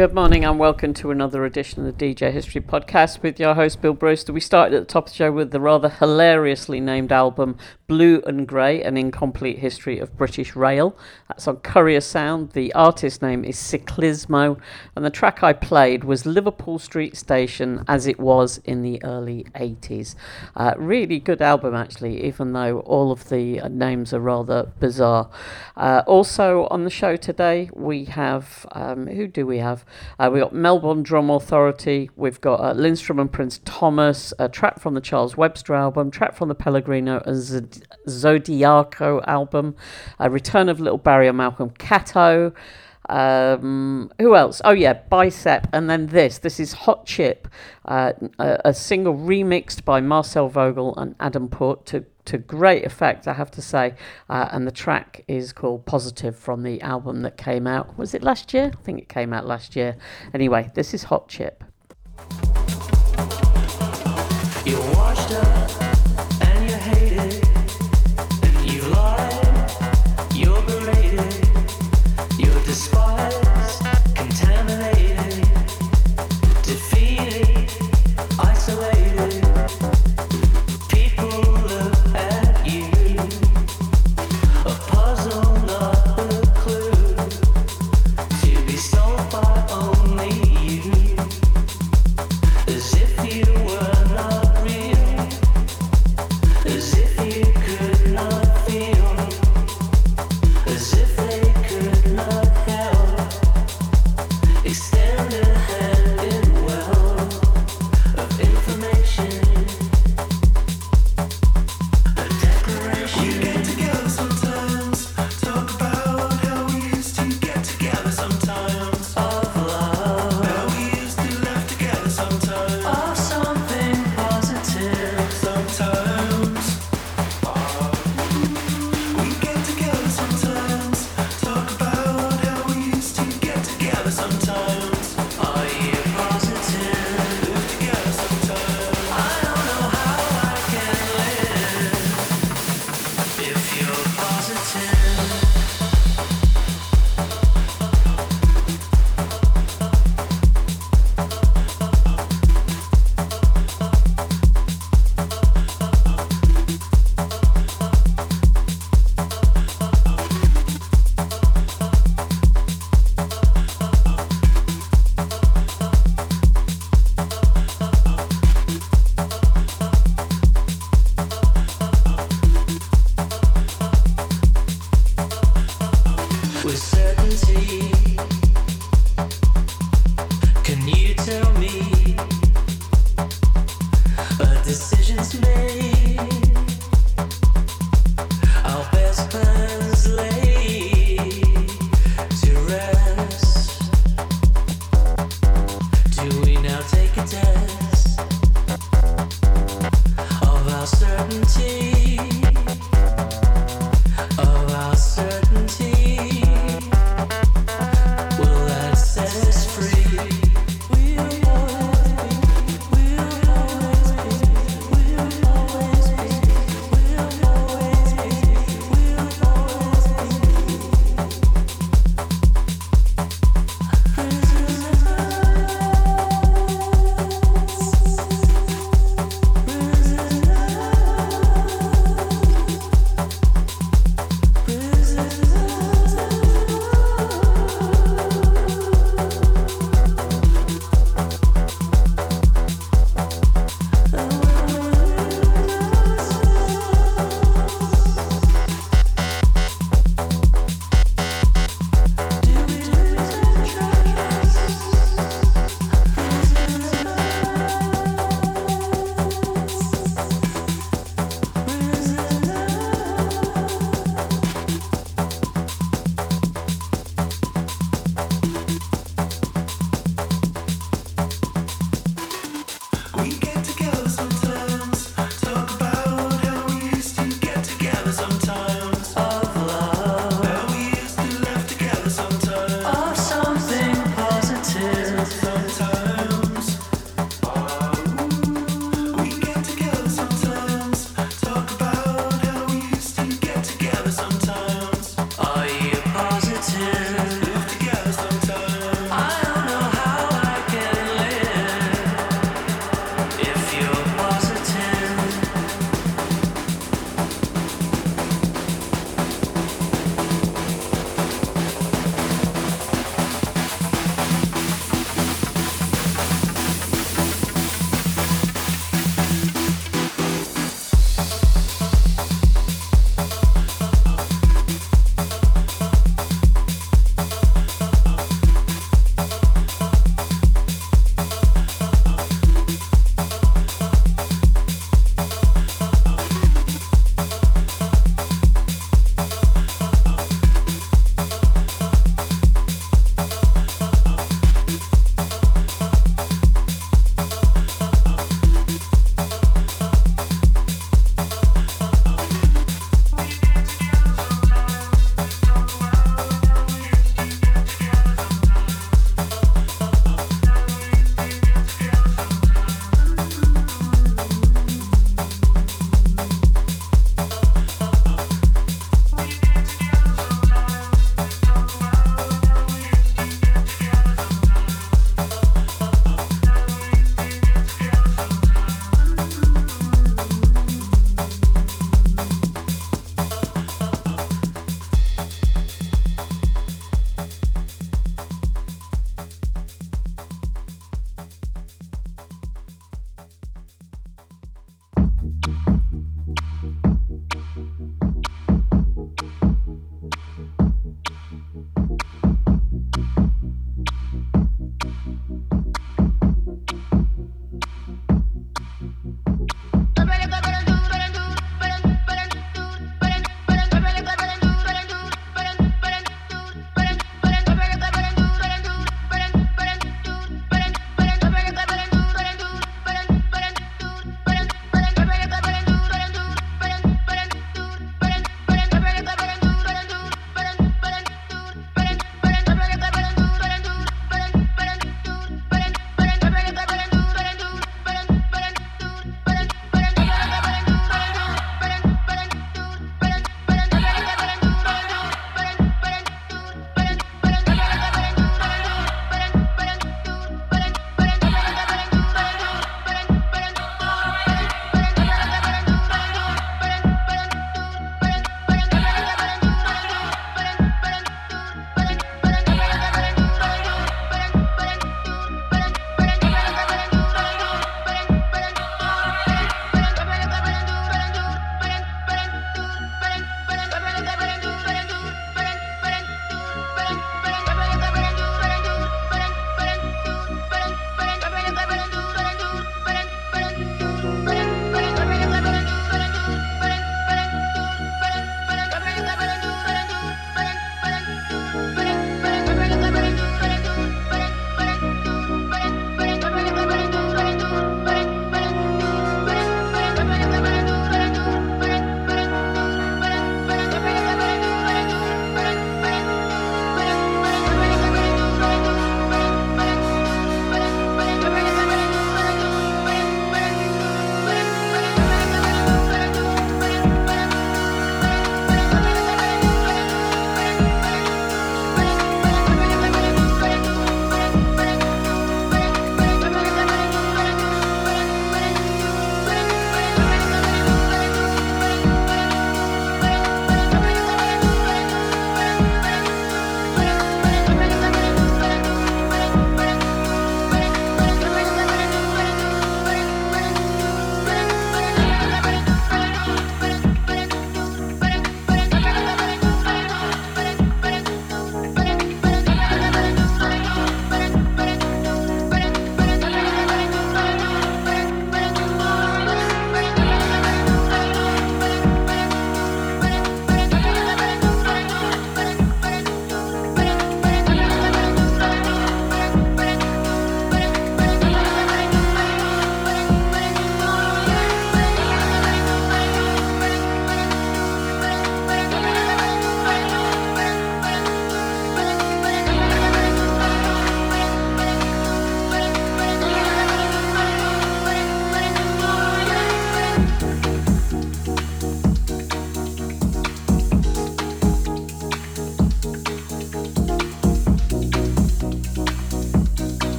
[0.00, 3.82] Good morning and welcome to another edition of the DJ History Podcast with your host
[3.82, 4.32] Bill Brewster.
[4.32, 7.58] We started at the top of the show with the rather hilariously named album
[7.90, 10.96] Blue and Grey, an incomplete history of British rail.
[11.26, 12.52] That's on Courier Sound.
[12.52, 14.60] The artist name is Ciclismo,
[14.94, 19.44] and the track I played was Liverpool Street Station as it was in the early
[19.56, 20.14] 80s.
[20.54, 25.28] Uh, really good album, actually, even though all of the uh, names are rather bizarre.
[25.76, 29.84] Uh, also on the show today, we have um, who do we have?
[30.16, 34.78] Uh, we've got Melbourne Drum Authority, we've got uh, Lindstrøm and Prins Thomas, a track
[34.78, 39.76] from the Charles Webster album, track from the Pellegrino and Z- Zodyaco album,
[40.18, 42.54] a Return of Little Barrie Malcolm Catto.
[43.08, 44.62] Um, who else?
[44.64, 46.38] Oh yeah, Bicep, and then this.
[46.38, 47.48] This is Hot Chip,
[47.86, 53.26] uh, a, a, single remixed by Marcel Vogel and Adam Port to to great effect,
[53.26, 53.94] I have to say.
[54.28, 57.98] Uh, and the track is called Positive from the album that came out.
[57.98, 58.70] Was it last year?
[58.72, 59.96] I think it came out last year.
[60.32, 61.64] Anyway, this is Hot Chip.
[79.00, 79.99] waited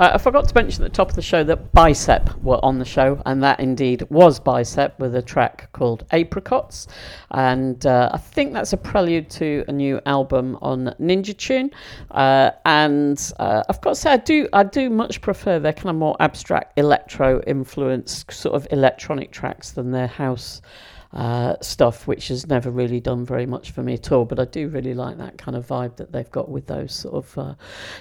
[0.00, 2.78] Uh, I forgot to mention at the top of the show that Bicep were on
[2.78, 6.86] the show, and that indeed was Bicep with a track called Apricots.
[7.32, 11.70] And uh, I think that's a prelude to a new album on Ninja Tune.
[12.12, 15.96] Uh, and I've got to say, I do, I do much prefer their kind of
[15.96, 20.62] more abstract electro influenced sort of electronic tracks than their house
[21.12, 24.24] uh, stuff, which has never really done very much for me at all.
[24.24, 27.14] But I do really like that kind of vibe that they've got with those sort
[27.14, 27.54] of uh,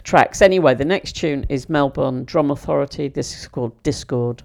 [0.04, 0.42] tracks.
[0.42, 3.08] Anyway, the next tune is Melbourne Drum Authority.
[3.08, 4.44] This is called Discord.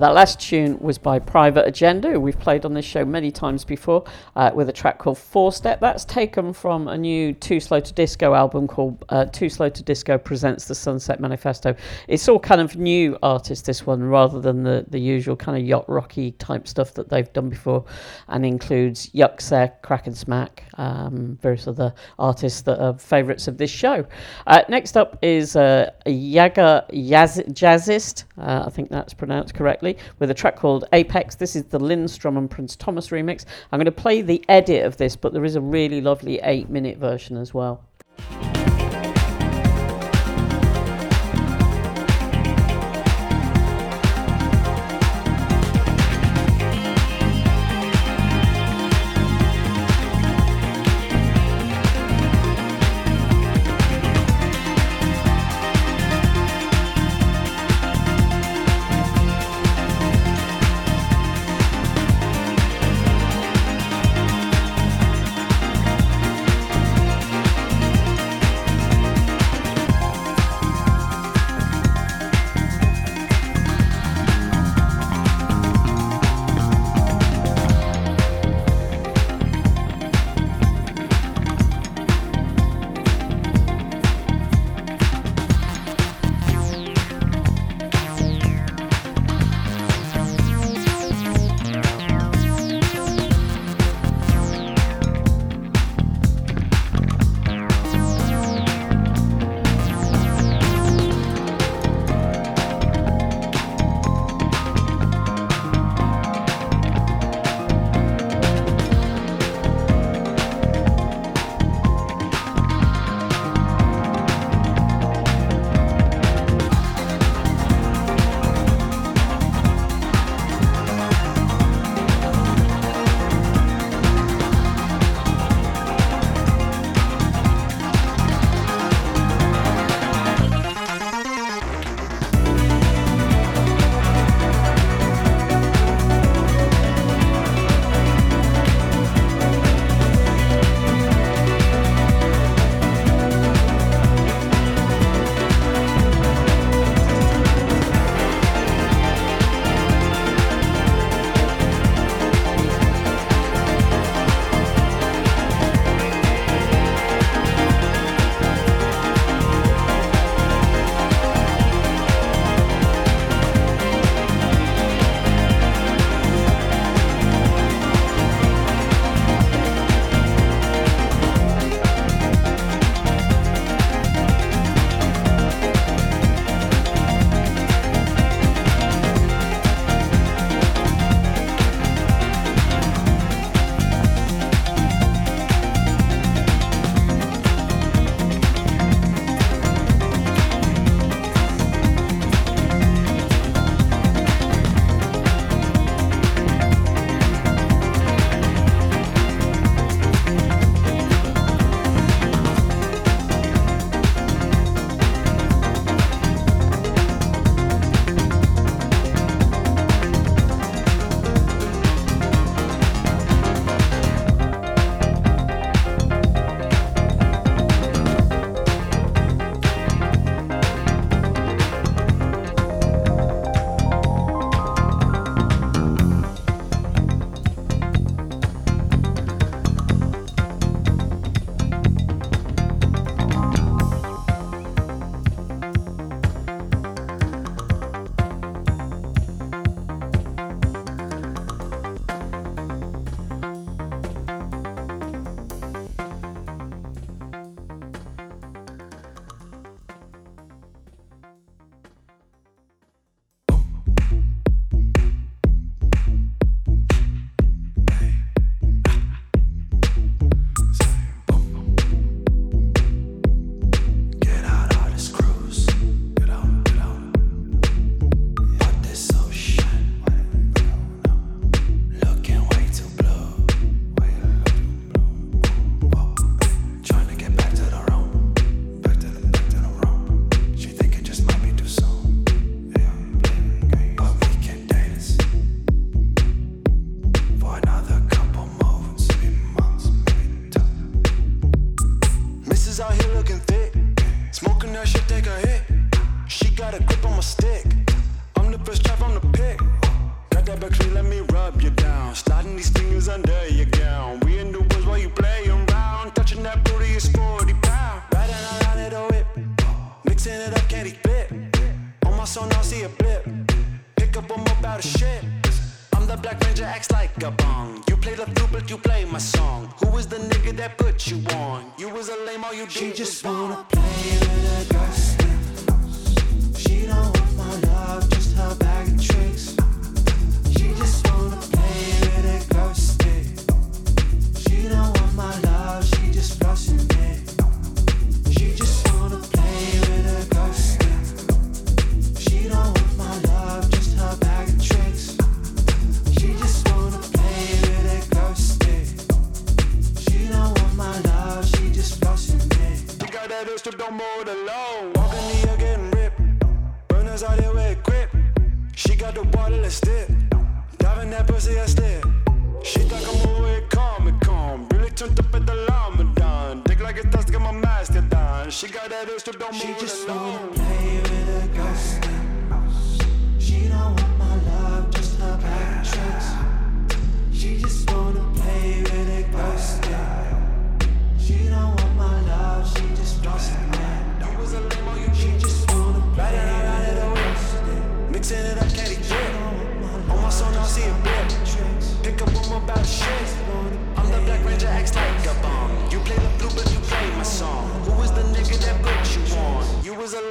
[0.00, 3.66] That last tune was by Private Agenda, who we've played on this show many times
[3.66, 5.78] before, uh, with a track called Four Step.
[5.78, 9.82] That's taken from a new Too Slow to Disco album called uh, Too Slow to
[9.82, 11.74] Disco Presents the Sunset Manifesto.
[12.08, 15.68] It's all kind of new artists, this one, rather than the, the usual kind of
[15.68, 17.84] yacht rocky type stuff that they've done before,
[18.28, 23.70] and includes Yuksek, Crack and Smack, um, various other artists that are favourites of this
[23.70, 24.06] show.
[24.46, 30.30] Uh, next up is uh, Yaga Yaz- Jazzist, uh, I think that's pronounced correctly, with
[30.30, 31.34] a track called Apex.
[31.34, 33.44] This is the Lindstrøm and Prins Thomas remix.
[33.72, 36.68] I'm going to play the edit of this, but there is a really lovely eight
[36.68, 37.84] minute version as well.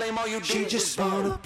[0.10, 1.40] blame all you She just wanna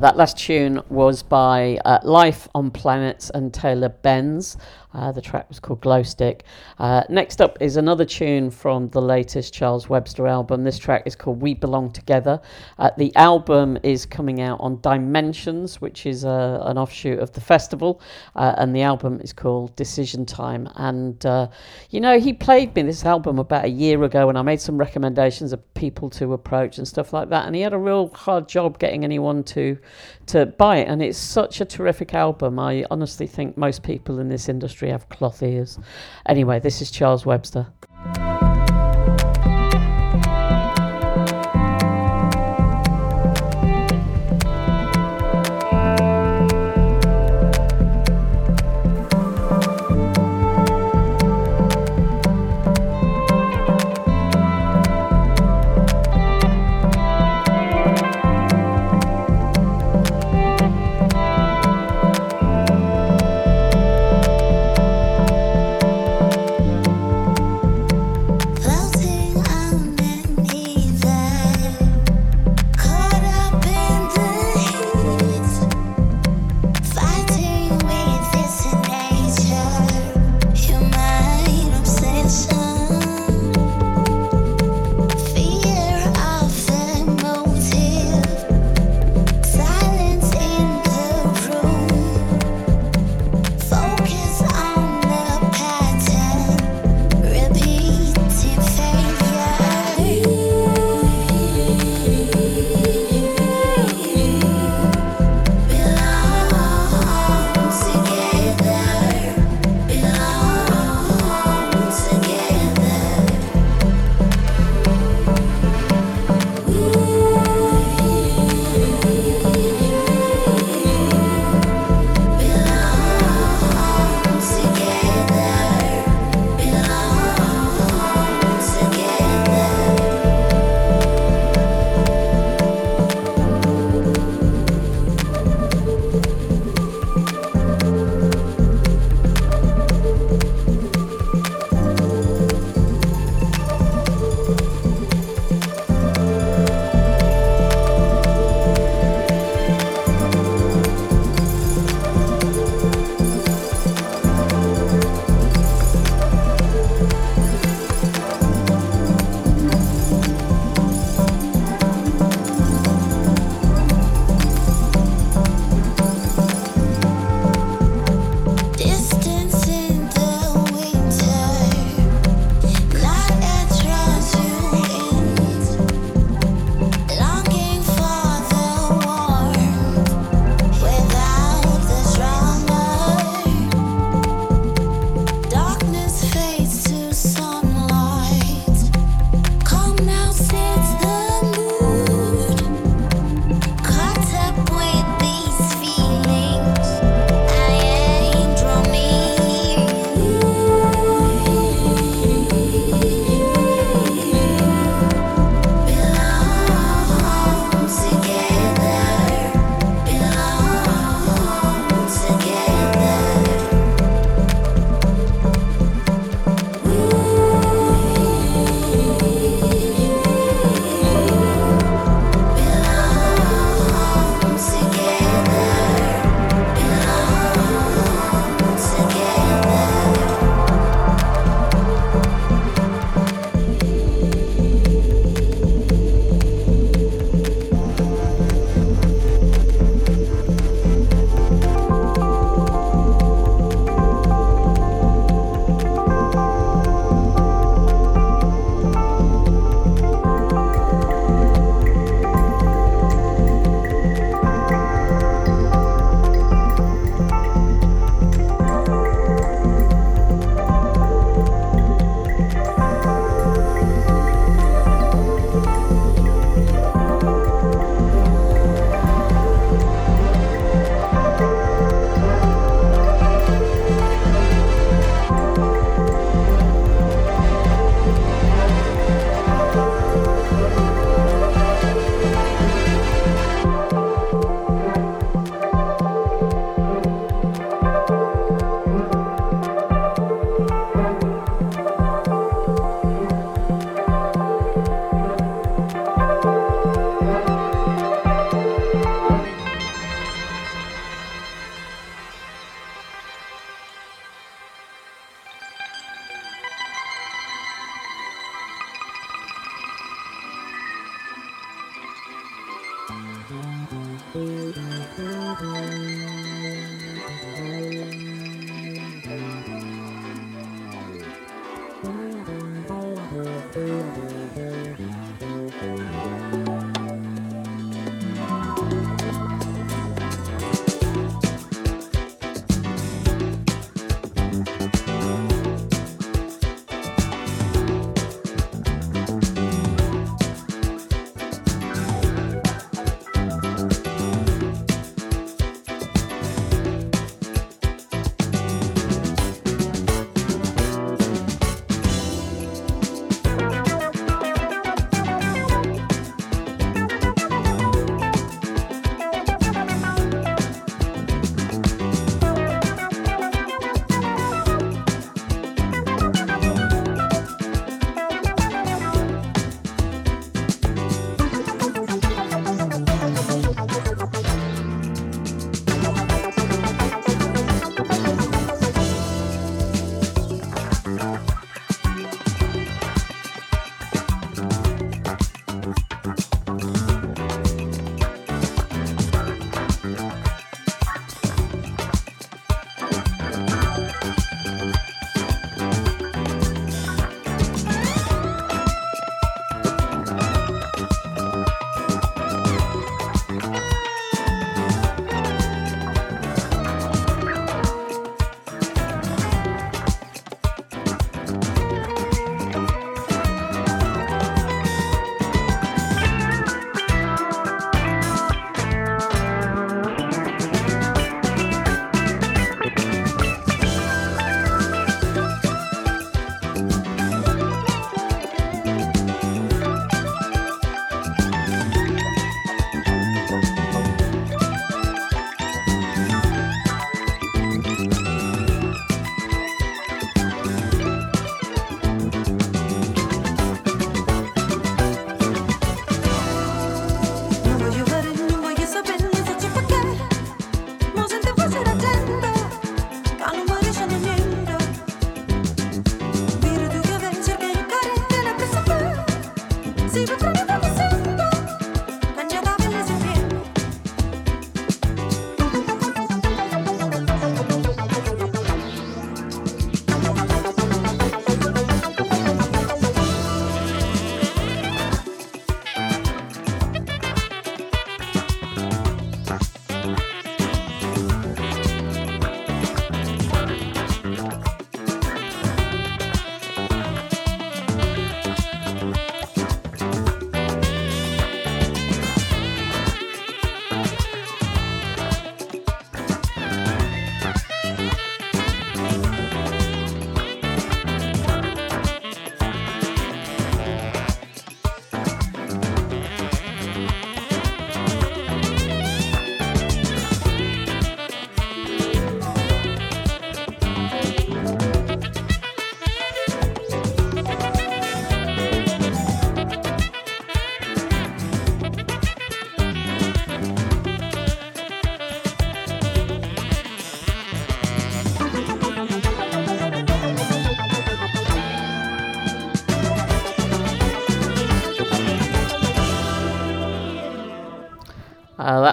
[0.00, 4.56] that last tune was by uh, Life on Planets and Taylor Bense.
[4.92, 6.44] Uh, the track was called Glow Stick.
[6.78, 10.64] Uh, next up is another tune from the latest Charles Webster album.
[10.64, 12.40] This track is called We Belong Together.
[12.78, 17.40] Uh, the album is coming out on Dimensions, which is uh, an offshoot of the
[17.40, 18.00] festival,
[18.34, 20.68] uh, and the album is called Decision Time.
[20.76, 21.48] And uh,
[21.90, 24.76] you know, he played me this album about a year ago, and I made some
[24.76, 27.46] recommendations of people to approach and stuff like that.
[27.46, 29.78] And he had a real hard job getting anyone to
[30.26, 30.88] to buy it.
[30.88, 32.58] And it's such a terrific album.
[32.58, 35.78] I honestly think most people in this industry history have cloth ears.
[36.26, 37.66] Anyway, this is Charles Webster.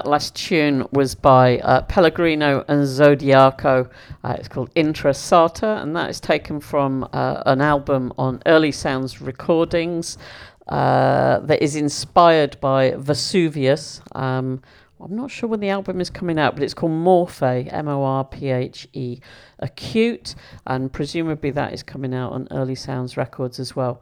[0.08, 3.90] Last tune was by uh, Pellegrino and Zodyaco.
[4.24, 9.22] Uh, it's called Intrasatta, and that is taken from uh, an album on Early Sounds
[9.22, 10.18] Recordings
[10.70, 14.00] uh, that is inspired by Vesuvius.
[14.14, 14.62] Um,
[15.04, 18.02] I'm not sure when the album is coming out, but it's called Morphe, M O
[18.06, 19.20] R P H E,
[19.60, 20.36] Acute,
[20.66, 24.02] and presumably that is coming out on Early Sounds Records as well.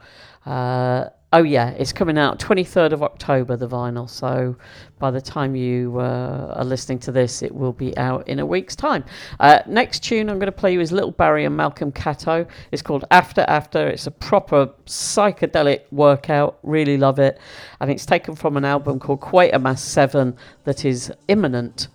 [1.33, 4.09] Oh, yeah, it's coming out 23rd of October, the vinyl.
[4.09, 4.55] So
[4.99, 8.45] by the time you uh, are listening to this, it will be out in a
[8.45, 9.03] week's time.
[9.39, 12.47] Uh, next tune I'm going to play you is Little Barrie and Malcolm Catto.
[12.71, 13.85] It's called After After.
[13.87, 16.57] It's a proper psychedelic workout.
[16.63, 17.39] Really love it.
[17.81, 21.89] And it's taken from an album called Quatermass 7 that is imminent.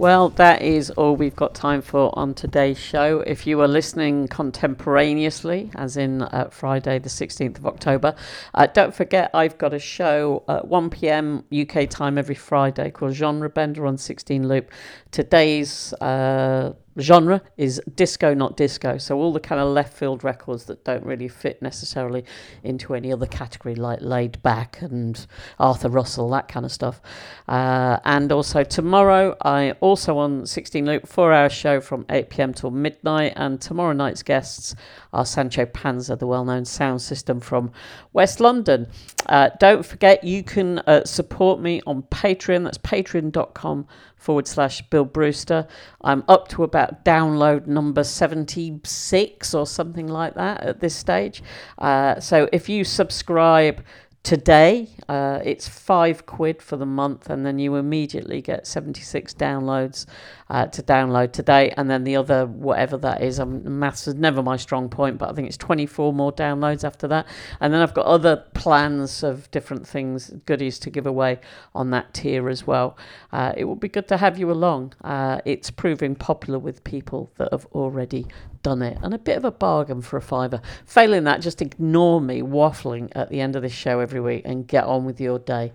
[0.00, 3.20] Well, that is all we've got time for on today's show.
[3.20, 8.14] If you are listening contemporaneously, as in uh, Friday, the 16th of October,
[8.54, 13.12] uh, don't forget I've got a show at 1 pm UK time every Friday called
[13.12, 14.70] Genre Bender on 16 Loop.
[15.10, 18.98] Today's uh, genre is disco, not disco.
[18.98, 22.24] So all the kind of left field records that don't really fit necessarily
[22.62, 25.26] into any other category, like Laid Back and
[25.58, 27.00] Arthur Russell, that kind of stuff.
[27.48, 32.54] Uh, and also tomorrow, I also on 16 Loop, four hour show from 8 pm
[32.54, 33.34] till midnight.
[33.36, 34.74] And tomorrow night's guests
[35.12, 37.70] are Sancho Panza, the well known sound system from
[38.12, 38.88] West London.
[39.26, 42.64] Uh, don't forget, you can uh, support me on Patreon.
[42.64, 43.86] That's patreon.com
[44.20, 45.66] forward slash Bill Brewster.
[46.02, 51.42] I'm up to about download number 76 or something like that at this stage.
[51.78, 53.82] Uh, so if you subscribe
[54.22, 60.04] today, uh, it's five quid for the month, and then you immediately get 76 downloads
[60.50, 64.42] uh, to download today, and then the other, whatever that is, um, maths is never
[64.42, 67.26] my strong point, but I think it's 24 more downloads after that.
[67.60, 71.38] And then I've got other plans of different things, goodies to give away
[71.74, 72.98] on that tier as well.
[73.32, 74.92] Uh, it would be good to have you along.
[75.04, 78.26] Uh, it's proving popular with people that have already
[78.64, 80.60] done it, and a bit of a bargain for a fiver.
[80.84, 84.66] Failing that, just ignore me waffling at the end of this show every week and
[84.66, 85.72] get on with your day.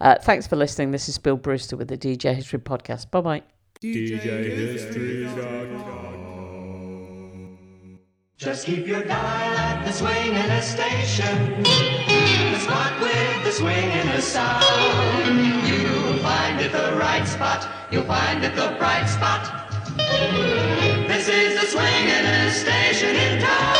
[0.00, 0.90] Uh, thanks for listening.
[0.90, 3.10] This is Bill Brewster with the DJ History Podcast.
[3.12, 3.55] Bye bye.
[8.36, 11.62] Just keep your dial at the swinging station.
[11.62, 14.64] The spot with the swinging sound.
[15.68, 17.68] You'll find it the right spot.
[17.92, 19.70] You'll find it the bright spot.
[21.06, 23.75] This is the swinging station in town.